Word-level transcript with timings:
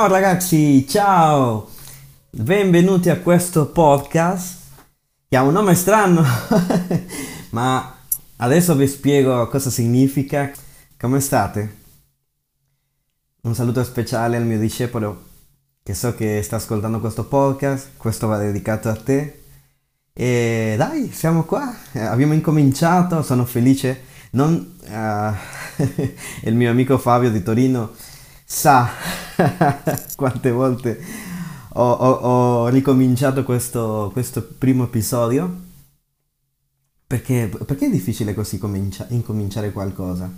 Ciao 0.00 0.08
ragazzi, 0.08 0.88
ciao! 0.88 1.68
Benvenuti 2.30 3.10
a 3.10 3.18
questo 3.18 3.66
podcast 3.66 4.56
che 5.28 5.36
ha 5.36 5.42
un 5.42 5.52
nome 5.52 5.74
strano, 5.74 6.24
ma 7.52 7.96
adesso 8.36 8.74
vi 8.76 8.86
spiego 8.86 9.46
cosa 9.48 9.68
significa. 9.68 10.50
Come 10.98 11.20
state? 11.20 11.76
Un 13.42 13.54
saluto 13.54 13.84
speciale 13.84 14.38
al 14.38 14.46
mio 14.46 14.58
discepolo 14.58 15.24
che 15.82 15.92
so 15.92 16.14
che 16.14 16.40
sta 16.42 16.56
ascoltando 16.56 16.98
questo 16.98 17.26
podcast, 17.26 17.88
questo 17.98 18.26
va 18.26 18.38
dedicato 18.38 18.88
a 18.88 18.96
te. 18.96 19.42
E 20.14 20.76
dai, 20.78 21.12
siamo 21.12 21.44
qua, 21.44 21.76
abbiamo 21.92 22.32
incominciato, 22.32 23.22
sono 23.22 23.44
felice. 23.44 24.04
Non, 24.30 24.78
uh, 24.80 25.82
il 26.48 26.54
mio 26.54 26.70
amico 26.70 26.96
Fabio 26.96 27.30
di 27.30 27.42
Torino 27.42 27.90
sa 28.46 28.88
quante 30.16 30.50
volte 30.50 31.00
ho, 31.74 31.90
ho, 31.90 32.10
ho 32.10 32.68
ricominciato 32.68 33.44
questo, 33.44 34.10
questo, 34.12 34.42
primo 34.58 34.84
episodio. 34.84 35.68
Perché, 37.06 37.50
perché 37.66 37.86
è 37.86 37.90
difficile 37.90 38.34
così 38.34 38.58
comincia, 38.58 39.06
incominciare 39.10 39.72
qualcosa? 39.72 40.32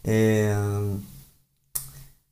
E, 0.00 0.54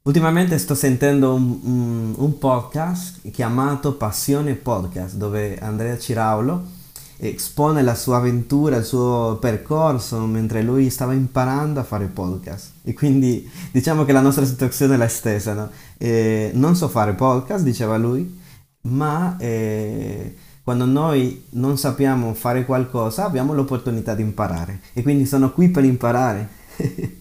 ultimamente 0.03 0.59
sto 0.59 0.75
sentendo 0.75 1.35
un, 1.35 1.61
un, 1.63 2.15
un 2.17 2.39
podcast 2.39 3.31
chiamato 3.31 3.95
Passione 3.95 4.55
Podcast, 4.55 5.15
dove 5.15 5.59
Andrea 5.59 5.97
Ciraulo 5.99 6.81
espone 7.29 7.83
la 7.83 7.95
sua 7.95 8.17
avventura, 8.17 8.77
il 8.77 8.85
suo 8.85 9.39
percorso 9.41 10.19
mentre 10.27 10.63
lui 10.63 10.91
stava 10.91 11.13
imparando 11.13 11.79
a 11.79 11.85
fare 11.85 12.07
podcast. 12.07 12.73
E 12.83 12.95
quindi 12.95 13.49
diciamo 13.71 14.05
che 14.05 14.13
la 14.13 14.21
nostra 14.21 14.45
situazione 14.45 14.95
è 14.95 14.97
la 14.97 15.07
stessa, 15.07 15.55
no? 15.55 15.71
eh, 15.99 16.51
non 16.55 16.75
so 16.75 16.89
fare 16.89 17.13
podcast, 17.13 17.63
diceva 17.63 17.97
lui, 17.97 18.41
ma 18.83 19.37
eh, 19.39 20.35
quando 20.65 20.85
noi 20.85 21.45
non 21.51 21.79
sappiamo 21.79 22.35
fare 22.35 22.65
qualcosa 22.65 23.25
abbiamo 23.25 23.53
l'opportunità 23.55 24.15
di 24.15 24.23
imparare. 24.23 24.81
E 24.93 25.03
quindi 25.03 25.25
sono 25.25 25.53
qui 25.53 25.69
per 25.69 25.85
imparare. 25.85 26.49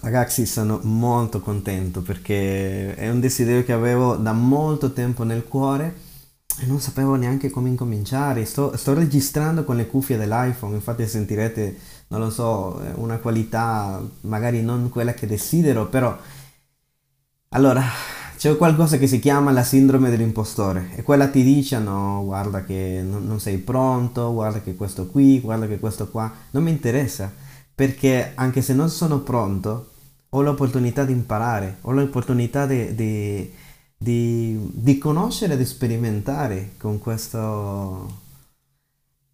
Ragazzi, 0.00 0.44
sono 0.44 0.78
molto 0.82 1.40
contento 1.40 2.02
perché 2.02 2.94
è 2.94 3.08
un 3.08 3.18
desiderio 3.18 3.64
che 3.64 3.72
avevo 3.72 4.16
da 4.16 4.32
molto 4.32 4.92
tempo 4.92 5.24
nel 5.24 5.44
cuore 5.44 6.06
e 6.60 6.66
non 6.66 6.80
sapevo 6.80 7.14
neanche 7.14 7.50
come 7.50 7.68
incominciare. 7.68 8.44
Sto, 8.44 8.76
sto, 8.76 8.94
registrando 8.94 9.64
con 9.64 9.76
le 9.76 9.86
cuffie 9.86 10.16
dell'iPhone, 10.16 10.74
infatti 10.74 11.06
sentirete, 11.06 11.76
non 12.08 12.20
lo 12.20 12.30
so, 12.30 12.80
una 12.94 13.18
qualità 13.18 14.02
magari 14.22 14.62
non 14.62 14.88
quella 14.90 15.14
che 15.14 15.26
desidero, 15.26 15.86
però... 15.86 16.16
Allora, 17.50 17.82
c'è 18.36 18.56
qualcosa 18.56 18.98
che 18.98 19.06
si 19.06 19.18
chiama 19.18 19.52
la 19.52 19.62
sindrome 19.62 20.10
dell'impostore 20.10 20.90
e 20.94 21.02
quella 21.02 21.28
ti 21.28 21.42
dice 21.42 21.78
no, 21.78 22.22
guarda 22.24 22.62
che 22.62 23.02
non, 23.02 23.26
non 23.26 23.40
sei 23.40 23.56
pronto, 23.56 24.32
guarda 24.32 24.60
che 24.60 24.76
questo 24.76 25.06
qui, 25.06 25.40
guarda 25.40 25.66
che 25.66 25.78
questo 25.78 26.08
qua, 26.08 26.30
non 26.50 26.62
mi 26.62 26.70
interessa, 26.70 27.32
perché 27.74 28.32
anche 28.34 28.60
se 28.60 28.74
non 28.74 28.90
sono 28.90 29.20
pronto, 29.20 29.90
ho 30.28 30.42
l'opportunità 30.42 31.04
di 31.04 31.12
imparare, 31.12 31.78
ho 31.80 31.92
l'opportunità 31.92 32.66
di 32.66 33.50
di, 33.98 34.56
di 34.72 34.96
conoscere 34.96 35.54
ed 35.54 35.62
sperimentare 35.62 36.74
con, 36.78 36.98
questo, 37.00 38.20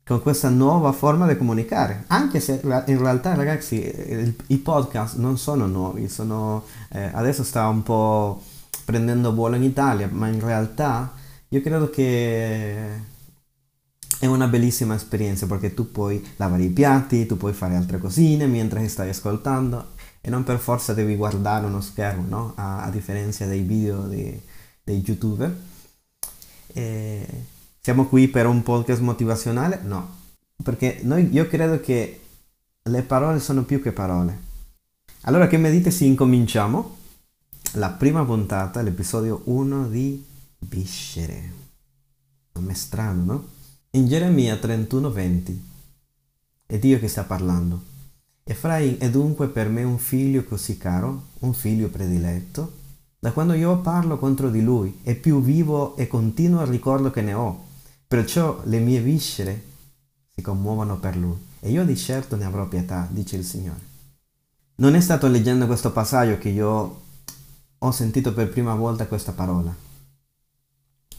con 0.05 0.23
questa 0.23 0.49
nuova 0.49 0.93
forma 0.93 1.27
di 1.29 1.37
comunicare. 1.37 2.05
Anche 2.09 2.41
se 2.41 2.61
in 2.63 2.99
realtà, 2.99 3.35
ragazzi, 3.35 3.77
il, 3.77 4.35
i 4.49 4.57
podcast 4.57 5.17
non 5.17 5.37
sono 5.37 5.67
nuovi, 5.67 6.09
sono, 6.09 6.65
eh, 6.91 7.11
adesso 7.13 7.45
sta 7.45 7.69
un 7.69 7.83
po' 7.83 8.43
prendendo 8.87 9.35
volo 9.35 9.57
in 9.57 9.63
Italia, 9.63 10.09
ma 10.11 10.29
in 10.29 10.41
realtà 10.41 11.13
io 11.49 11.61
credo 11.61 11.91
che 11.91 13.13
è 14.19 14.27
una 14.27 14.47
bellissima 14.47 14.95
esperienza 14.95 15.47
perché 15.47 15.75
tu 15.75 15.91
puoi 15.91 16.27
lavare 16.37 16.63
i 16.65 16.71
piatti, 16.71 17.27
tu 17.27 17.37
puoi 17.37 17.53
fare 17.53 17.77
altre 17.77 17.99
cosine 17.99 18.47
mentre 18.47 18.89
stai 18.89 19.11
ascoltando 19.11 19.93
e 20.23 20.31
non 20.31 20.43
per 20.43 20.59
forza 20.59 20.95
devi 20.95 21.17
guardare 21.17 21.67
uno 21.67 21.83
schermo, 21.83 22.25
no? 22.27 22.53
A, 22.57 22.85
a 22.85 22.91
differenza 22.91 23.45
dei 23.45 23.61
video 23.61 24.07
di, 24.07 24.41
dei 24.85 25.03
youtuber. 25.05 25.57
E 26.67 27.27
siamo 27.81 28.07
qui 28.07 28.29
per 28.29 28.47
un 28.47 28.63
podcast 28.63 29.01
motivazionale? 29.01 29.81
No, 29.83 30.17
perché 30.63 31.01
noi, 31.03 31.33
io 31.33 31.49
credo 31.49 31.81
che 31.81 32.21
le 32.83 33.03
parole 33.03 33.41
sono 33.41 33.65
più 33.65 33.83
che 33.83 33.93
parole. 33.93 34.53
Allora 35.23 35.47
che 35.47 35.57
mi 35.57 35.71
dite 35.71 35.91
se 35.91 36.05
incominciamo 36.05 36.99
la 37.73 37.91
prima 37.91 38.25
puntata, 38.25 38.83
l'episodio 38.83 39.41
1 39.45 39.89
di 39.89 40.25
Viscere. 40.59 41.53
Nome 42.53 42.75
strano, 42.75 43.25
no? 43.25 43.49
In 43.93 44.07
Geremia 44.07 44.57
31:20 44.57 45.59
è 46.67 46.79
Dio 46.79 46.99
che 46.99 47.09
sta 47.09 47.25
parlando. 47.25 47.83
Efraim 48.45 48.99
è 48.99 49.09
dunque 49.09 49.49
per 49.49 49.69
me 49.69 49.83
un 49.83 49.99
figlio 49.99 50.45
così 50.45 50.77
caro, 50.77 51.29
un 51.41 51.55
figlio 51.55 51.89
prediletto, 51.89 52.73
da 53.25 53.33
quando 53.33 53.55
io 53.55 53.79
parlo 53.79 54.19
contro 54.19 54.51
di 54.51 54.61
lui 54.61 54.99
è 55.03 55.15
più 55.15 55.41
vivo 55.41 55.97
e 55.97 56.07
continuo 56.07 56.61
il 56.61 56.67
ricordo 56.67 57.11
che 57.11 57.23
ne 57.23 57.33
ho. 57.33 57.69
Perciò 58.07 58.61
le 58.65 58.79
mie 58.81 59.01
viscere 59.01 59.63
si 60.29 60.43
commuovono 60.43 60.99
per 60.99 61.17
lui. 61.17 61.35
E 61.61 61.71
io 61.71 61.87
di 61.87 61.97
certo 61.97 62.37
ne 62.37 62.45
avrò 62.45 62.69
pietà, 62.69 63.09
dice 63.11 63.37
il 63.37 63.45
Signore. 63.47 63.81
Non 64.75 64.95
è 64.95 65.01
stato 65.01 65.27
leggendo 65.27 65.65
questo 65.65 65.91
passaggio 65.91 66.37
che 66.37 66.51
io 66.51 67.01
ho 67.79 67.91
sentito 67.93 68.35
per 68.35 68.51
prima 68.51 68.75
volta 68.75 69.07
questa 69.07 69.33
parola. 69.33 69.75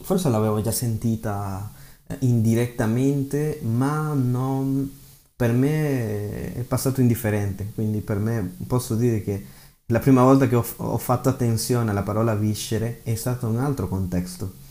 Forse 0.00 0.28
l'avevo 0.28 0.62
già 0.62 0.70
sentita 0.70 1.72
eh, 2.06 2.18
indirettamente, 2.20 3.58
ma 3.64 4.12
non, 4.12 4.88
per 5.34 5.50
me 5.50 6.54
è 6.54 6.60
passato 6.60 7.00
indifferente. 7.00 7.72
Quindi 7.74 7.98
per 7.98 8.18
me 8.18 8.58
posso 8.64 8.94
dire 8.94 9.24
che 9.24 9.55
la 9.86 10.00
prima 10.00 10.22
volta 10.22 10.48
che 10.48 10.56
ho, 10.56 10.66
ho 10.76 10.98
fatto 10.98 11.28
attenzione 11.28 11.90
alla 11.90 12.02
parola 12.02 12.34
viscere 12.34 13.02
è 13.04 13.14
stato 13.14 13.46
un 13.46 13.58
altro 13.58 13.88
contesto. 13.88 14.64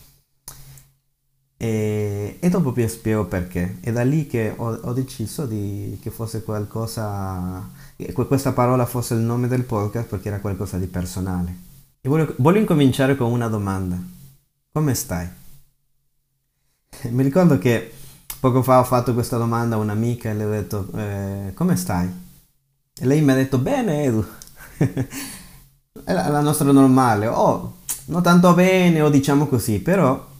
E, 1.58 2.36
e, 2.38 2.48
dopo 2.50 2.72
vi 2.72 2.86
spiego 2.86 3.24
perché. 3.24 3.78
È 3.80 3.90
da 3.90 4.02
lì 4.02 4.26
che 4.26 4.52
ho, 4.54 4.74
ho 4.74 4.92
deciso 4.92 5.46
di, 5.46 5.98
che 6.02 6.10
fosse 6.10 6.42
qualcosa, 6.42 7.66
che 7.96 8.12
questa 8.12 8.52
parola 8.52 8.84
fosse 8.84 9.14
il 9.14 9.20
nome 9.20 9.48
del 9.48 9.64
podcast 9.64 10.08
perché 10.08 10.28
era 10.28 10.40
qualcosa 10.40 10.76
di 10.76 10.86
personale. 10.86 11.64
E 12.02 12.08
voglio, 12.08 12.34
voglio 12.38 12.60
incominciare 12.60 13.16
con 13.16 13.30
una 13.32 13.48
domanda. 13.48 13.98
Come 14.70 14.94
stai? 14.94 15.26
Mi 17.08 17.22
ricordo 17.22 17.56
che 17.56 17.90
poco 18.38 18.62
fa 18.62 18.80
ho 18.80 18.84
fatto 18.84 19.14
questa 19.14 19.38
domanda 19.38 19.76
a 19.76 19.78
un'amica 19.78 20.28
e 20.28 20.34
le 20.34 20.44
ho 20.44 20.50
detto 20.50 20.88
eh, 20.94 21.52
come 21.54 21.76
stai? 21.76 22.24
E 22.98 23.06
lei 23.06 23.22
mi 23.22 23.32
ha 23.32 23.34
detto 23.34 23.58
bene 23.58 24.04
Edu 24.04 24.24
è 26.04 26.12
la, 26.12 26.28
la 26.28 26.40
nostra 26.40 26.70
normale, 26.72 27.26
o 27.26 27.34
oh, 27.34 27.76
non 28.06 28.22
tanto 28.22 28.54
bene 28.54 29.00
o 29.00 29.08
diciamo 29.08 29.46
così, 29.46 29.80
però 29.80 30.34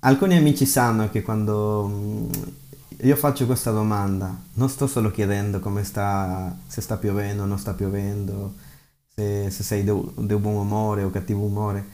alcuni 0.00 0.36
amici 0.36 0.66
sanno 0.66 1.08
che 1.10 1.22
quando 1.22 1.88
mm, 1.88 2.30
io 3.02 3.16
faccio 3.16 3.46
questa 3.46 3.70
domanda 3.70 4.34
non 4.54 4.68
sto 4.68 4.86
solo 4.86 5.10
chiedendo 5.10 5.60
come 5.60 5.84
sta, 5.84 6.56
se 6.66 6.80
sta 6.80 6.96
piovendo 6.96 7.42
o 7.42 7.46
non 7.46 7.58
sta 7.58 7.74
piovendo, 7.74 8.54
se, 9.14 9.50
se 9.50 9.62
sei 9.62 9.84
di 9.84 10.36
buon 10.36 10.56
umore 10.56 11.02
o 11.02 11.10
cattivo 11.10 11.44
umore, 11.44 11.88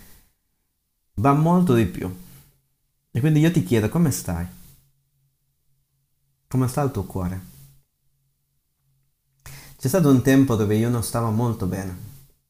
va 1.15 1.33
molto 1.33 1.75
di 1.75 1.87
più. 1.87 2.11
E 3.11 3.21
quindi 3.21 3.41
io 3.41 3.51
ti 3.51 3.63
chiedo 3.63 3.89
come 3.89 4.11
stai? 4.11 4.47
Come 6.49 6.69
sta 6.69 6.83
il 6.83 6.91
tuo 6.91 7.05
cuore? 7.05 7.51
C'è 9.83 9.89
stato 9.89 10.11
un 10.11 10.23
tempo 10.23 10.55
dove 10.55 10.77
io 10.77 10.89
non 10.89 11.03
stavo 11.03 11.33
molto 11.33 11.67
bene 11.67 11.97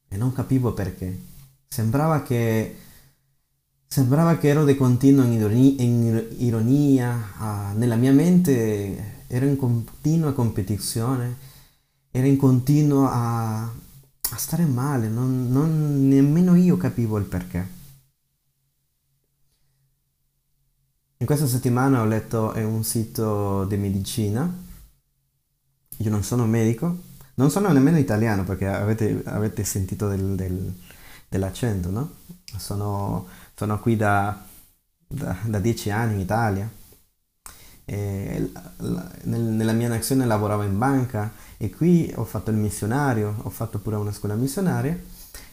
e 0.07 0.19
non 0.19 0.35
capivo 0.35 0.75
perché. 0.75 1.19
Sembrava 1.67 2.21
che, 2.21 2.77
sembrava 3.87 4.37
che 4.37 4.49
ero 4.49 4.67
di 4.67 4.77
continuo 4.77 5.25
in 5.25 5.33
ironia, 5.33 5.83
in 5.83 6.27
ironia 6.41 7.73
nella 7.73 7.97
mia 7.97 8.13
mente 8.13 9.25
ero 9.29 9.47
in 9.47 9.57
continua 9.57 10.35
competizione, 10.35 11.39
ero 12.11 12.27
in 12.27 12.37
continuo 12.37 13.09
a, 13.09 13.63
a 13.63 14.37
stare 14.37 14.67
male, 14.67 15.09
non, 15.09 15.51
non, 15.51 16.07
nemmeno 16.09 16.55
io 16.55 16.77
capivo 16.77 17.17
il 17.17 17.25
perché. 17.25 17.67
In 21.17 21.25
questa 21.25 21.47
settimana 21.47 22.03
ho 22.03 22.05
letto 22.05 22.53
in 22.57 22.67
un 22.67 22.85
sito 22.85 23.65
di 23.65 23.79
medicina, 23.79 24.55
io 25.97 26.11
non 26.11 26.23
sono 26.23 26.47
medico, 26.47 27.11
non 27.35 27.51
sono 27.51 27.71
nemmeno 27.73 27.99
italiano 27.99 28.45
perché 28.45 28.67
avete, 28.67 29.23
avete 29.25 29.65
sentito 29.65 30.09
del, 30.09 30.35
del, 30.35 30.73
dell'accento, 31.29 31.91
no? 31.91 32.11
Sono, 32.59 33.27
sono 33.55 33.81
qui 33.81 33.97
da, 33.97 34.45
da, 35.07 35.37
da, 35.45 35.59
dieci 35.59 35.91
anni 35.91 36.15
in 36.15 36.21
Italia. 36.21 36.71
La, 37.85 39.11
nel, 39.25 39.41
nella 39.41 39.73
mia 39.73 39.89
nazione 39.89 40.25
lavoravo 40.25 40.63
in 40.63 40.79
banca 40.79 41.33
e 41.59 41.71
qui 41.71 42.11
ho 42.15 42.25
fatto 42.25 42.51
il 42.51 42.57
missionario, 42.57 43.35
ho 43.43 43.51
fatto 43.51 43.79
pure 43.81 43.97
una 43.97 44.13
scuola 44.13 44.35
missionaria, 44.35 44.99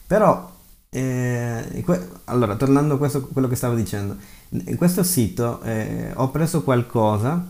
però 0.07 0.57
Eh, 0.91 1.85
allora, 2.25 2.55
tornando 2.55 2.95
a 2.95 2.97
questo, 2.97 3.27
quello 3.27 3.47
che 3.47 3.55
stavo 3.55 3.75
dicendo, 3.75 4.17
in 4.49 4.75
questo 4.75 5.03
sito 5.03 5.61
eh, 5.61 6.11
ho 6.15 6.31
preso 6.31 6.63
qualcosa 6.63 7.45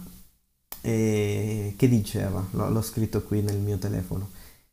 eh, 0.82 1.74
che 1.78 1.88
diceva, 1.88 2.46
l'ho, 2.52 2.70
l'ho 2.70 2.82
scritto 2.82 3.22
qui 3.24 3.42
nel 3.42 3.58
mio 3.58 3.78
telefono. 3.78 4.30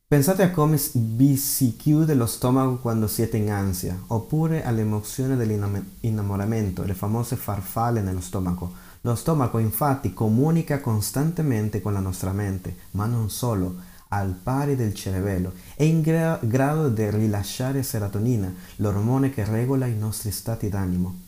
Pensate 0.08 0.44
a 0.44 0.52
come 0.52 0.80
vi 0.92 1.36
si 1.36 1.76
chiude 1.76 2.14
lo 2.14 2.26
stomaco 2.26 2.76
quando 2.76 3.08
siete 3.08 3.38
in 3.38 3.50
ansia, 3.50 4.04
oppure 4.06 4.64
all'emozione 4.64 5.34
dell'innamoramento, 5.34 6.84
le 6.84 6.94
famose 6.94 7.34
farfalle 7.34 8.00
nello 8.02 8.20
stomaco. 8.20 8.72
Lo 9.00 9.16
stomaco 9.16 9.58
infatti 9.58 10.12
comunica 10.12 10.80
costantemente 10.80 11.80
con 11.80 11.92
la 11.92 11.98
nostra 11.98 12.30
mente, 12.30 12.76
ma 12.92 13.06
non 13.06 13.30
solo 13.30 13.74
al 14.08 14.38
pari 14.40 14.76
del 14.76 14.94
cervello, 14.94 15.52
è 15.74 15.82
in 15.82 16.02
gra- 16.02 16.38
grado 16.40 16.88
di 16.88 17.10
rilasciare 17.10 17.82
serotonina, 17.82 18.54
l'ormone 18.76 19.30
che 19.30 19.44
regola 19.44 19.86
i 19.86 19.96
nostri 19.96 20.30
stati 20.30 20.68
d'animo. 20.68 21.25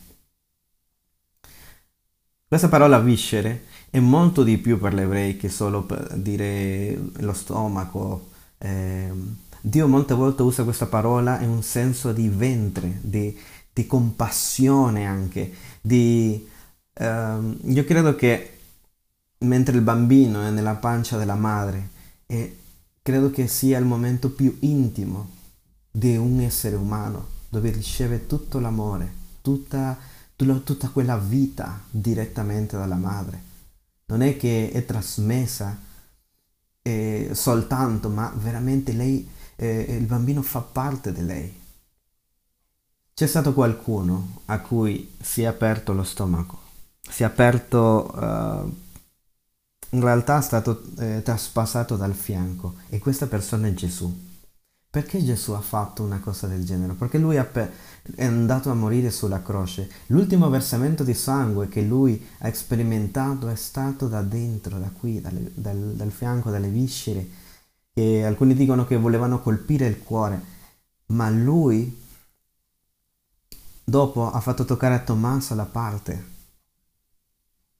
Questa 2.49 2.67
parola 2.67 2.97
viscere 2.97 3.65
è 3.91 3.99
molto 3.99 4.41
di 4.41 4.57
più 4.57 4.79
per 4.79 4.95
l'ebrei 4.95 5.37
che 5.37 5.49
solo 5.49 5.83
per 5.83 6.15
dire 6.15 6.99
lo 7.17 7.33
stomaco. 7.33 8.29
Eh, 8.57 9.11
Dio 9.61 9.87
molte 9.87 10.15
volte 10.15 10.41
usa 10.41 10.63
questa 10.63 10.87
parola 10.87 11.39
in 11.41 11.49
un 11.49 11.61
senso 11.61 12.11
di 12.11 12.27
ventre, 12.27 12.97
di, 13.01 13.37
di 13.71 13.85
compassione 13.85 15.05
anche, 15.05 15.53
di... 15.79 16.43
Eh, 16.91 17.57
io 17.65 17.83
credo 17.85 18.15
che 18.15 18.57
mentre 19.41 19.75
il 19.75 19.83
bambino 19.83 20.41
è 20.41 20.49
nella 20.49 20.73
pancia 20.73 21.17
della 21.17 21.35
madre, 21.35 21.89
è 22.25 22.51
credo 23.03 23.29
che 23.29 23.45
sia 23.47 23.77
il 23.77 23.85
momento 23.85 24.31
più 24.31 24.57
intimo 24.61 25.29
di 25.91 26.17
un 26.17 26.39
essere 26.39 26.75
umano, 26.75 27.27
dove 27.47 27.69
riceve 27.69 28.25
tutto 28.25 28.57
l'amore, 28.57 29.13
tutta, 29.43 29.95
tutta 30.63 30.89
quella 30.89 31.17
vita 31.17 31.81
direttamente 31.89 32.77
dalla 32.77 32.95
madre. 32.95 33.41
Non 34.05 34.21
è 34.21 34.37
che 34.37 34.71
è 34.71 34.85
trasmessa 34.85 35.77
eh, 36.81 37.29
soltanto, 37.33 38.09
ma 38.09 38.31
veramente 38.35 38.93
lei, 38.93 39.29
eh, 39.55 39.85
il 39.89 40.05
bambino 40.05 40.41
fa 40.41 40.61
parte 40.61 41.11
di 41.11 41.23
lei. 41.23 41.59
C'è 43.13 43.27
stato 43.27 43.53
qualcuno 43.53 44.41
a 44.45 44.59
cui 44.59 45.15
si 45.21 45.41
è 45.41 45.45
aperto 45.45 45.93
lo 45.93 46.03
stomaco, 46.03 46.59
si 47.01 47.23
è 47.23 47.25
aperto... 47.25 48.11
Uh, 48.15 48.87
in 49.91 50.01
realtà 50.01 50.37
è 50.37 50.41
stato 50.43 50.83
eh, 50.99 51.21
traspassato 51.23 51.95
dal 51.95 52.13
fianco 52.13 52.75
e 52.89 52.99
questa 52.99 53.25
persona 53.25 53.67
è 53.67 53.73
Gesù. 53.73 54.28
Perché 54.91 55.23
Gesù 55.23 55.51
ha 55.51 55.61
fatto 55.61 56.01
una 56.01 56.19
cosa 56.19 56.47
del 56.47 56.65
genere? 56.65 56.93
Perché 56.93 57.19
lui 57.19 57.35
è 57.35 58.23
andato 58.25 58.71
a 58.71 58.73
morire 58.73 59.11
sulla 59.11 59.43
croce. 59.43 59.87
L'ultimo 60.07 60.49
versamento 60.49 61.03
di 61.03 61.13
sangue 61.13 61.67
che 61.67 61.81
lui 61.81 62.25
ha 62.39 62.51
sperimentato 62.51 63.47
è 63.49 63.55
stato 63.55 64.07
da 64.07 64.23
dentro, 64.23 64.79
da 64.79 64.89
qui, 64.89 65.21
dal, 65.21 65.35
dal, 65.53 65.93
dal 65.95 66.11
fianco, 66.11 66.49
dalle 66.49 66.69
viscere, 66.69 67.27
che 67.93 68.25
alcuni 68.25 68.55
dicono 68.55 68.87
che 68.87 68.97
volevano 68.97 69.41
colpire 69.41 69.85
il 69.85 70.01
cuore, 70.01 70.41
ma 71.07 71.29
lui 71.29 71.95
dopo 73.83 74.31
ha 74.31 74.39
fatto 74.39 74.65
toccare 74.65 74.95
a 74.95 74.99
Tommaso 74.99 75.53
la 75.53 75.65
parte 75.65 76.25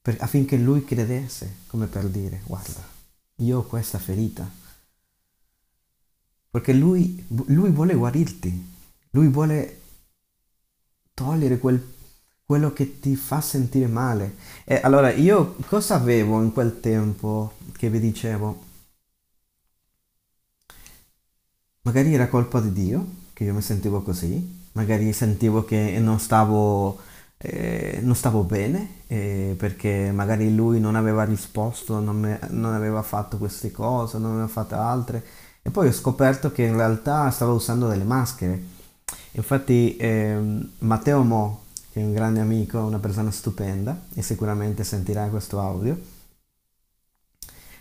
per, 0.00 0.16
affinché 0.20 0.56
lui 0.56 0.84
credesse, 0.84 1.56
come 1.66 1.86
per 1.86 2.06
dire, 2.06 2.42
guarda, 2.44 2.80
io 3.36 3.58
ho 3.58 3.64
questa 3.64 3.98
ferita. 3.98 4.48
Perché 6.50 6.72
lui, 6.72 7.24
lui 7.46 7.70
vuole 7.70 7.94
guarirti, 7.94 8.68
lui 9.10 9.28
vuole 9.28 9.80
togliere 11.14 11.58
quel, 11.58 11.80
quello 12.44 12.72
che 12.72 12.98
ti 12.98 13.14
fa 13.16 13.40
sentire 13.40 13.86
male. 13.86 14.36
E 14.64 14.80
allora 14.82 15.12
io 15.12 15.56
cosa 15.66 15.94
avevo 15.94 16.42
in 16.42 16.52
quel 16.52 16.80
tempo 16.80 17.54
che 17.76 17.88
vi 17.88 18.00
dicevo? 18.00 18.64
Magari 21.82 22.12
era 22.14 22.28
colpa 22.28 22.60
di 22.60 22.72
Dio, 22.72 23.06
che 23.32 23.44
io 23.44 23.54
mi 23.54 23.62
sentivo 23.62 24.02
così, 24.02 24.68
magari 24.72 25.12
sentivo 25.12 25.64
che 25.64 25.98
non 25.98 26.18
stavo 26.18 26.98
eh, 27.42 28.00
non 28.02 28.14
stavo 28.14 28.42
bene 28.42 29.04
eh, 29.06 29.54
perché 29.56 30.10
magari 30.12 30.54
lui 30.54 30.78
non 30.78 30.94
aveva 30.94 31.24
risposto, 31.24 31.98
non, 31.98 32.18
me, 32.20 32.38
non, 32.50 32.74
aveva 32.74 33.02
fatto 33.02 33.38
queste 33.38 33.70
cose, 33.70 34.18
non 34.18 34.32
aveva 34.32 34.46
fatto 34.46 34.74
altre 34.74 35.24
e 35.62 35.70
poi 35.70 35.88
ho 35.88 35.92
scoperto 35.92 36.52
che 36.52 36.62
in 36.62 36.76
realtà 36.76 37.30
stava 37.30 37.52
usando 37.52 37.88
delle 37.88 38.04
maschere. 38.04 38.78
Infatti 39.32 39.96
eh, 39.96 40.38
Matteo 40.78 41.22
Mo, 41.22 41.64
che 41.92 42.00
è 42.00 42.04
un 42.04 42.12
grande 42.12 42.40
amico, 42.40 42.78
una 42.78 42.98
persona 42.98 43.30
stupenda 43.30 43.98
e 44.14 44.22
sicuramente 44.22 44.84
sentirà 44.84 45.26
questo 45.26 45.60
audio, 45.60 45.98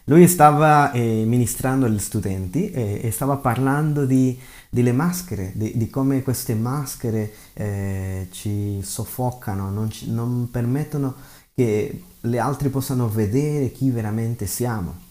lui 0.09 0.27
stava 0.27 0.91
eh, 0.91 1.23
ministrando 1.25 1.85
agli 1.85 1.99
studenti 1.99 2.71
e, 2.71 2.99
e 3.03 3.11
stava 3.11 3.37
parlando 3.37 4.05
di, 4.05 4.37
delle 4.67 4.91
maschere, 4.91 5.51
di, 5.53 5.77
di, 5.77 5.87
come 5.91 6.23
queste 6.23 6.55
maschere 6.55 7.31
eh, 7.53 8.27
ci 8.31 8.79
soffocano, 8.81 9.69
non, 9.69 9.91
ci, 9.91 10.11
non 10.11 10.49
permettono 10.49 11.13
che 11.53 12.03
le 12.21 12.39
altre 12.39 12.69
possano 12.69 13.07
vedere 13.07 13.71
chi 13.71 13.91
veramente 13.91 14.47
siamo. 14.47 15.07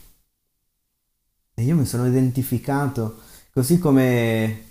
E 1.59 1.65
io 1.65 1.75
mi 1.75 1.87
sono 1.87 2.07
identificato 2.07 3.17
così 3.53 3.81
come, 3.81 4.67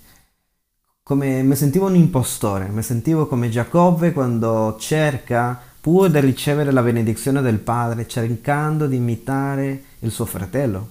come 1.02 1.42
mi 1.42 1.54
sentivo 1.54 1.84
un 1.84 1.96
impostore, 1.96 2.68
mi 2.68 2.82
sentivo 2.82 3.26
come 3.26 3.50
Giacobbe 3.50 4.14
quando 4.14 4.74
cerca 4.80 5.60
pur 5.82 6.08
di 6.08 6.18
ricevere 6.20 6.72
la 6.72 6.80
benedizione 6.80 7.42
del 7.42 7.58
Padre, 7.58 8.08
cercando 8.08 8.86
di 8.86 8.96
imitare 8.96 9.82
il 9.98 10.10
suo 10.10 10.24
fratello. 10.24 10.88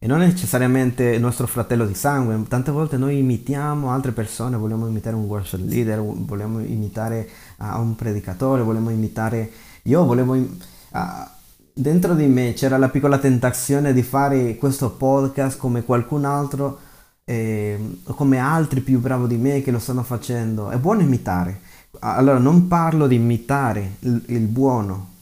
E 0.00 0.08
non 0.08 0.18
necessariamente 0.18 1.04
il 1.04 1.20
nostro 1.20 1.46
fratello 1.46 1.86
di 1.86 1.94
sangue, 1.94 2.42
tante 2.48 2.72
volte 2.72 2.96
noi 2.96 3.18
imitiamo 3.18 3.92
altre 3.92 4.10
persone, 4.10 4.56
vogliamo 4.56 4.88
imitare 4.88 5.14
un 5.14 5.26
worship 5.26 5.60
leader, 5.60 6.00
vogliamo 6.02 6.58
imitare 6.58 7.28
uh, 7.58 7.78
un 7.78 7.94
predicatore, 7.94 8.62
vogliamo 8.62 8.90
imitare... 8.90 9.48
Io 9.82 10.04
volevo... 10.04 10.34
Uh, 10.34 11.36
dentro 11.78 12.14
di 12.14 12.26
me 12.26 12.54
c'era 12.54 12.76
la 12.76 12.88
piccola 12.88 13.18
tentazione 13.18 13.92
di 13.92 14.02
fare 14.02 14.56
questo 14.56 14.90
podcast 14.90 15.56
come 15.58 15.84
qualcun 15.84 16.24
altro, 16.24 16.80
eh, 17.24 18.00
come 18.04 18.38
altri 18.38 18.80
più 18.80 18.98
bravi 18.98 19.28
di 19.28 19.36
me 19.36 19.62
che 19.62 19.70
lo 19.70 19.78
stanno 19.78 20.02
facendo. 20.02 20.70
È 20.70 20.76
buono 20.76 21.02
imitare. 21.02 21.60
Allora 22.00 22.38
non 22.38 22.66
parlo 22.66 23.06
di 23.06 23.14
imitare 23.14 23.96
il, 24.00 24.22
il 24.26 24.46
buono, 24.46 25.14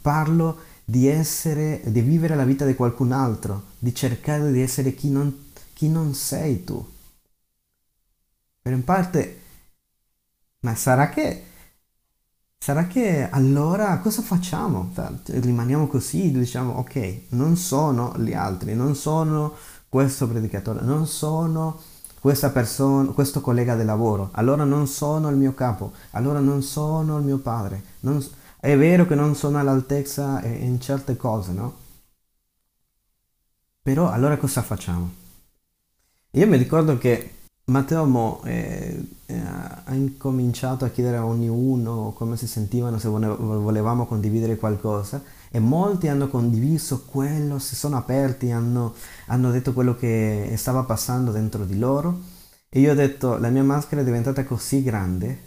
parlo 0.00 0.58
di 0.84 1.08
essere, 1.08 1.80
di 1.84 2.00
vivere 2.00 2.36
la 2.36 2.44
vita 2.44 2.64
di 2.64 2.74
qualcun 2.74 3.12
altro, 3.12 3.64
di 3.78 3.94
cercare 3.94 4.52
di 4.52 4.60
essere 4.60 4.94
chi 4.94 5.10
non, 5.10 5.50
chi 5.72 5.88
non 5.88 6.14
sei 6.14 6.62
tu. 6.62 6.92
Per 8.62 8.72
in 8.72 8.84
parte, 8.84 9.40
ma 10.60 10.74
sarà 10.74 11.08
che, 11.10 11.42
sarà 12.64 12.86
che 12.86 13.28
allora 13.28 13.98
cosa 13.98 14.22
facciamo? 14.22 14.90
Rimaniamo 15.26 15.86
così, 15.86 16.30
diciamo, 16.30 16.78
ok, 16.78 17.18
non 17.32 17.58
sono 17.58 18.14
gli 18.16 18.32
altri, 18.32 18.74
non 18.74 18.94
sono 18.94 19.52
questo 19.86 20.26
predicatore, 20.26 20.80
non 20.80 21.06
sono 21.06 21.78
questa 22.18 22.48
persona, 22.48 23.10
questo 23.10 23.42
collega 23.42 23.76
di 23.76 23.84
lavoro, 23.84 24.30
allora 24.32 24.64
non 24.64 24.86
sono 24.86 25.28
il 25.28 25.36
mio 25.36 25.52
capo, 25.52 25.92
allora 26.12 26.38
non 26.40 26.62
sono 26.62 27.18
il 27.18 27.24
mio 27.24 27.36
padre, 27.36 27.82
non, 28.00 28.24
è 28.58 28.74
vero 28.78 29.04
che 29.06 29.14
non 29.14 29.34
sono 29.34 29.58
all'altezza 29.58 30.42
in 30.42 30.80
certe 30.80 31.18
cose, 31.18 31.52
no? 31.52 31.74
Però 33.82 34.08
allora 34.10 34.38
cosa 34.38 34.62
facciamo? 34.62 35.12
Io 36.30 36.46
mi 36.46 36.56
ricordo 36.56 36.96
che 36.96 37.34
Matteo 37.66 38.06
Mo 38.06 38.42
eh, 38.44 39.06
eh, 39.26 39.42
ha 39.94 39.96
incominciato 39.96 40.84
a 40.84 40.90
chiedere 40.90 41.16
a 41.16 41.24
ognuno 41.24 42.12
come 42.14 42.36
si 42.36 42.46
sentivano, 42.46 42.98
se 42.98 43.08
volevamo 43.08 44.06
condividere 44.06 44.56
qualcosa 44.56 45.22
e 45.50 45.58
molti 45.58 46.08
hanno 46.08 46.28
condiviso 46.28 47.04
quello, 47.04 47.58
si 47.58 47.76
sono 47.76 47.96
aperti, 47.96 48.50
hanno, 48.50 48.94
hanno 49.26 49.50
detto 49.50 49.72
quello 49.72 49.94
che 49.94 50.52
stava 50.56 50.82
passando 50.82 51.30
dentro 51.30 51.64
di 51.64 51.78
loro 51.78 52.20
e 52.68 52.80
io 52.80 52.92
ho 52.92 52.94
detto 52.94 53.38
la 53.38 53.48
mia 53.48 53.62
maschera 53.62 54.00
è 54.02 54.04
diventata 54.04 54.44
così 54.44 54.82
grande, 54.82 55.38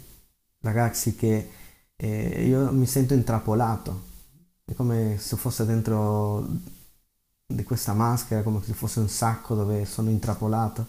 ragazzi, 0.60 1.14
che 1.14 1.50
e 2.00 2.46
io 2.46 2.70
mi 2.70 2.86
sento 2.86 3.12
intrappolato, 3.12 4.02
è 4.64 4.72
come 4.74 5.16
se 5.18 5.36
fosse 5.36 5.66
dentro 5.66 6.46
di 7.44 7.64
questa 7.64 7.92
maschera, 7.92 8.42
come 8.42 8.62
se 8.62 8.72
fosse 8.72 9.00
un 9.00 9.08
sacco 9.08 9.56
dove 9.56 9.84
sono 9.84 10.08
intrappolato. 10.08 10.86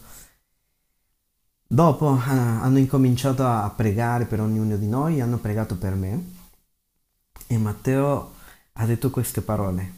Dopo 1.72 2.16
eh, 2.16 2.30
hanno 2.32 2.80
incominciato 2.80 3.46
a 3.46 3.70
pregare 3.70 4.26
per 4.26 4.42
ognuno 4.42 4.76
di 4.76 4.88
noi, 4.88 5.22
hanno 5.22 5.38
pregato 5.38 5.78
per 5.78 5.94
me 5.94 6.38
e 7.46 7.58
Matteo 7.60 8.34
ha 8.74 8.86
detto 8.88 9.12
queste 9.12 9.42
parole. 9.42 9.94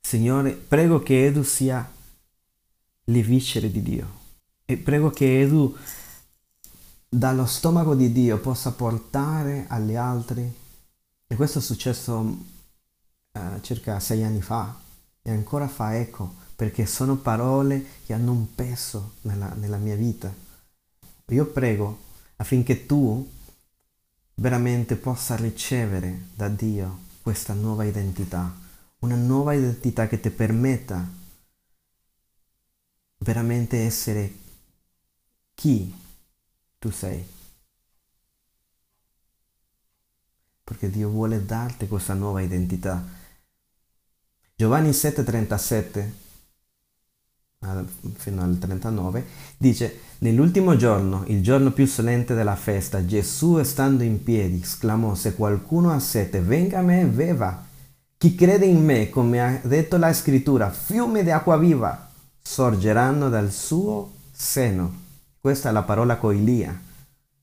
Signore, 0.00 0.50
prego 0.50 1.00
che 1.00 1.26
Edu 1.26 1.44
sia 1.44 1.88
le 3.04 3.22
viscere 3.22 3.70
di 3.70 3.82
Dio. 3.82 4.22
E 4.64 4.76
prego 4.76 5.10
che 5.10 5.46
tu 5.48 5.76
dallo 7.08 7.46
stomaco 7.46 7.94
di 7.94 8.10
Dio 8.10 8.40
possa 8.40 8.72
portare 8.72 9.66
agli 9.68 9.94
altri. 9.94 10.42
E 11.28 11.36
questo 11.36 11.60
è 11.60 11.62
successo 11.62 12.16
uh, 12.18 13.60
circa 13.60 14.00
sei 14.00 14.24
anni 14.24 14.42
fa 14.42 14.76
e 15.22 15.30
ancora 15.30 15.68
fa 15.68 15.94
eco 15.94 16.34
perché 16.56 16.84
sono 16.84 17.14
parole 17.14 17.84
che 18.04 18.12
hanno 18.12 18.32
un 18.32 18.56
peso 18.56 19.12
nella, 19.20 19.54
nella 19.54 19.76
mia 19.76 19.94
vita. 19.94 20.42
Io 21.28 21.46
prego 21.46 22.02
affinché 22.36 22.86
tu 22.86 23.30
veramente 24.34 24.96
possa 24.96 25.36
ricevere 25.36 26.28
da 26.34 26.48
Dio 26.48 27.00
questa 27.22 27.54
nuova 27.54 27.84
identità, 27.84 28.54
una 28.98 29.16
nuova 29.16 29.54
identità 29.54 30.06
che 30.06 30.20
ti 30.20 30.30
permetta 30.30 31.08
veramente 33.18 33.78
essere 33.78 34.34
chi 35.54 35.94
tu 36.78 36.90
sei. 36.90 37.26
Perché 40.62 40.90
Dio 40.90 41.08
vuole 41.08 41.44
darti 41.44 41.88
questa 41.88 42.14
nuova 42.14 42.42
identità. 42.42 43.02
Giovanni 44.56 44.90
7:37 44.90 46.23
fino 48.16 48.42
al 48.42 48.58
39, 48.58 49.24
dice, 49.56 50.00
nell'ultimo 50.18 50.76
giorno, 50.76 51.24
il 51.28 51.42
giorno 51.42 51.70
più 51.70 51.86
solente 51.86 52.34
della 52.34 52.56
festa, 52.56 53.04
Gesù 53.04 53.62
stando 53.62 54.02
in 54.02 54.22
piedi 54.22 54.60
esclamò, 54.62 55.14
se 55.14 55.34
qualcuno 55.34 55.92
ha 55.92 55.98
sete, 55.98 56.40
venga 56.40 56.78
a 56.78 56.82
me 56.82 57.02
e 57.02 57.06
beva. 57.06 57.64
Chi 58.16 58.34
crede 58.34 58.66
in 58.66 58.84
me, 58.84 59.10
come 59.10 59.40
ha 59.40 59.60
detto 59.62 59.96
la 59.96 60.12
scrittura, 60.12 60.70
fiumi 60.70 61.22
di 61.22 61.30
acqua 61.30 61.56
viva 61.56 62.10
sorgeranno 62.40 63.28
dal 63.28 63.50
suo 63.50 64.12
seno. 64.32 65.02
Questa 65.40 65.68
è 65.68 65.72
la 65.72 65.82
parola 65.82 66.16
coilia, 66.16 66.78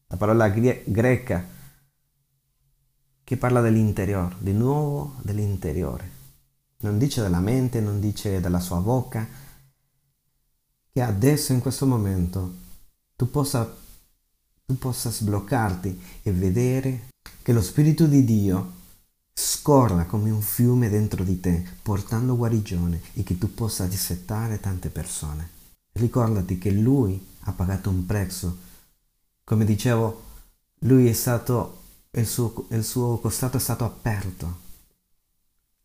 la 0.08 0.18
parola 0.18 0.50
gre- 0.50 0.84
greca 0.86 1.46
che 3.24 3.38
parla 3.38 3.62
dell'interiore, 3.62 4.36
di 4.40 4.54
nuovo 4.54 5.16
dell'interiore. 5.22 6.10
Non 6.80 6.98
dice 6.98 7.22
della 7.22 7.40
mente, 7.40 7.80
non 7.80 8.00
dice 8.00 8.42
della 8.42 8.60
sua 8.60 8.80
bocca, 8.80 9.26
che 10.92 11.02
adesso 11.02 11.54
in 11.54 11.62
questo 11.62 11.86
momento 11.86 12.56
tu 13.16 13.30
possa, 13.30 13.72
tu 14.66 14.78
possa 14.78 15.10
sbloccarti 15.10 16.02
e 16.24 16.32
vedere 16.32 17.10
che 17.42 17.54
lo 17.54 17.62
Spirito 17.62 18.06
di 18.06 18.26
Dio 18.26 18.80
scorra 19.34 20.06
come 20.06 20.30
un 20.30 20.42
fiume 20.42 20.90
dentro 20.90 21.24
di 21.24 21.40
te, 21.40 21.64
portando 21.82 22.36
guarigione 22.36 23.02
e 23.14 23.24
che 23.24 23.38
tu 23.38 23.54
possa 23.54 23.86
dissettare 23.86 24.60
tante 24.60 24.90
persone. 24.90 25.50
Ricordati 25.94 26.58
che 26.58 26.72
Lui 26.72 27.26
ha 27.42 27.52
pagato 27.52 27.90
un 27.90 28.06
prezzo. 28.06 28.58
Come 29.44 29.66
dicevo, 29.66 30.24
Lui 30.80 31.08
è 31.08 31.14
stato, 31.14 31.82
il 32.12 32.28
suo, 32.28 32.68
il 32.70 32.84
suo 32.84 33.18
costato 33.20 33.58
è 33.58 33.60
stato 33.60 33.86
aperto 33.86 34.70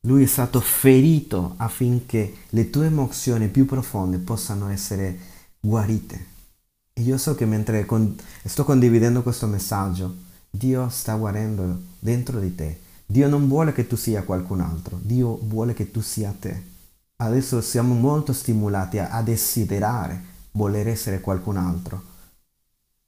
lui 0.06 0.22
è 0.22 0.26
stato 0.26 0.60
ferito 0.60 1.54
affinché 1.56 2.32
le 2.50 2.70
tue 2.70 2.86
emozioni 2.86 3.48
più 3.48 3.66
profonde 3.66 4.18
possano 4.18 4.68
essere 4.68 5.18
guarite. 5.60 6.34
E 6.92 7.02
io 7.02 7.18
so 7.18 7.34
che 7.34 7.44
mentre 7.44 7.84
con- 7.84 8.16
sto 8.44 8.64
condividendo 8.64 9.22
questo 9.22 9.46
messaggio, 9.46 10.14
Dio 10.48 10.88
sta 10.88 11.14
guarendo 11.16 11.80
dentro 11.98 12.38
di 12.38 12.54
te. 12.54 12.80
Dio 13.04 13.28
non 13.28 13.48
vuole 13.48 13.72
che 13.72 13.86
tu 13.86 13.96
sia 13.96 14.22
qualcun 14.22 14.60
altro, 14.60 14.98
Dio 15.02 15.38
vuole 15.42 15.74
che 15.74 15.90
tu 15.90 16.00
sia 16.00 16.34
te. 16.38 16.74
Adesso 17.16 17.60
siamo 17.60 17.94
molto 17.94 18.32
stimolati 18.32 18.98
a, 18.98 19.10
a 19.10 19.22
desiderare 19.22 20.34
voler 20.52 20.88
essere 20.88 21.20
qualcun 21.20 21.56
altro. 21.56 22.14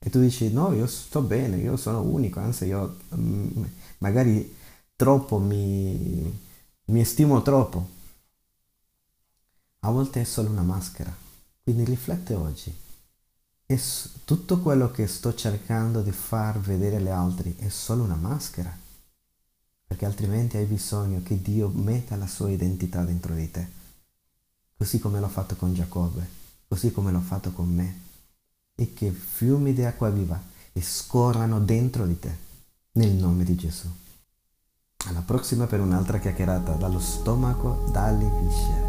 E 0.00 0.10
tu 0.10 0.20
dici, 0.20 0.52
no, 0.52 0.72
io 0.72 0.86
sto 0.86 1.20
bene, 1.22 1.56
io 1.58 1.76
sono 1.76 2.00
unico, 2.02 2.40
anzi 2.40 2.66
io 2.66 2.96
mm, 3.14 3.62
magari 3.98 4.54
troppo 4.96 5.38
mi, 5.38 6.46
mi 6.88 7.04
stimo 7.04 7.42
troppo. 7.42 7.96
A 9.80 9.90
volte 9.90 10.22
è 10.22 10.24
solo 10.24 10.50
una 10.50 10.62
maschera. 10.62 11.14
Quindi 11.62 11.84
riflette 11.84 12.34
oggi. 12.34 12.74
E 13.66 13.80
tutto 14.24 14.60
quello 14.60 14.90
che 14.90 15.06
sto 15.06 15.34
cercando 15.34 16.00
di 16.00 16.12
far 16.12 16.58
vedere 16.58 16.96
agli 16.96 17.08
altri 17.08 17.54
è 17.56 17.68
solo 17.68 18.04
una 18.04 18.14
maschera. 18.14 18.74
Perché 19.86 20.06
altrimenti 20.06 20.56
hai 20.56 20.64
bisogno 20.64 21.22
che 21.22 21.40
Dio 21.42 21.68
metta 21.68 22.16
la 22.16 22.26
sua 22.26 22.50
identità 22.50 23.04
dentro 23.04 23.34
di 23.34 23.50
te. 23.50 23.66
Così 24.76 24.98
come 24.98 25.20
l'ho 25.20 25.28
fatto 25.28 25.56
con 25.56 25.74
Giacobbe, 25.74 26.26
così 26.68 26.90
come 26.92 27.12
l'ho 27.12 27.20
fatto 27.20 27.52
con 27.52 27.68
me. 27.68 28.00
E 28.74 28.94
che 28.94 29.10
fiumi 29.10 29.74
di 29.74 29.84
acqua 29.84 30.08
viva 30.08 30.40
scorrano 30.80 31.60
dentro 31.60 32.06
di 32.06 32.18
te. 32.18 32.36
Nel 32.92 33.12
nome 33.12 33.44
di 33.44 33.54
Gesù. 33.56 33.88
Alla 35.06 35.22
prossima 35.24 35.66
per 35.66 35.80
un'altra 35.80 36.18
chiacchierata 36.18 36.72
dallo 36.72 36.98
stomaco 36.98 37.84
dalle 37.92 38.28
viscere. 38.42 38.87